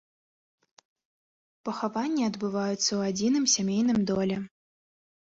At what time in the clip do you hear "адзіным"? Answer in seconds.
3.13-3.49